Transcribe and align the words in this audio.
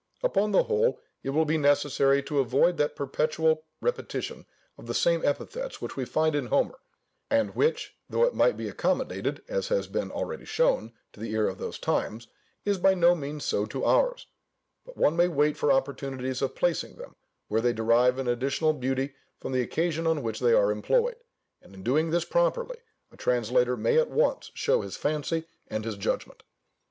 Upon 0.23 0.51
the 0.51 0.63
whole, 0.63 0.99
it 1.21 1.29
will 1.29 1.45
be 1.45 1.59
necessary 1.59 2.23
to 2.23 2.39
avoid 2.39 2.77
that 2.77 2.95
perpetual 2.95 3.65
repetition 3.81 4.47
of 4.75 4.87
the 4.87 4.95
same 4.95 5.23
epithets 5.23 5.79
which 5.79 5.95
we 5.95 6.05
find 6.05 6.33
in 6.33 6.47
Homer, 6.47 6.79
and 7.29 7.55
which, 7.55 7.93
though 8.09 8.23
it 8.23 8.33
might 8.33 8.57
be 8.57 8.67
accommodated 8.67 9.43
(as 9.47 9.67
has 9.67 9.85
been 9.85 10.09
already 10.11 10.43
shown) 10.45 10.91
to 11.13 11.19
the 11.19 11.29
ear 11.33 11.47
of 11.47 11.59
those 11.59 11.77
times, 11.77 12.25
is 12.65 12.79
by 12.79 12.95
no 12.95 13.13
means 13.13 13.45
so 13.45 13.67
to 13.67 13.85
ours: 13.85 14.25
but 14.87 14.97
one 14.97 15.15
may 15.15 15.27
wait 15.27 15.55
for 15.55 15.71
opportunities 15.71 16.41
of 16.41 16.55
placing 16.55 16.95
them, 16.95 17.15
where 17.47 17.61
they 17.61 17.71
derive 17.71 18.17
an 18.17 18.27
additional 18.27 18.73
beauty 18.73 19.13
from 19.39 19.51
the 19.51 19.61
occasions 19.61 20.07
on 20.07 20.23
which 20.23 20.39
they 20.39 20.53
are 20.53 20.71
employed; 20.71 21.17
and 21.61 21.75
in 21.75 21.83
doing 21.83 22.09
this 22.09 22.25
properly, 22.25 22.77
a 23.11 23.17
translator 23.17 23.77
may 23.77 23.99
at 23.99 24.09
once 24.09 24.49
show 24.55 24.81
his 24.81 24.97
fancy 24.97 25.45
and 25.67 25.85
his 25.85 25.95
judgment. 25.95 26.41